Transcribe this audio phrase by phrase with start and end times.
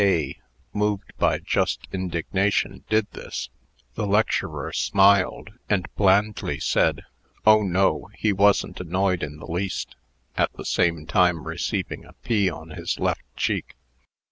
[0.03, 0.35] A,
[0.73, 3.49] moved by just indignation, did this,
[3.93, 7.03] the lecturer smiled, and blandly said:
[7.45, 9.95] Oh, no; he wasn't annoyed in the least
[10.35, 13.75] (at the same time receiving a pea on his left cheek).